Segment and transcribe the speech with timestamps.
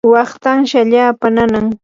[0.13, 1.65] waqtanshi allaapa nanan.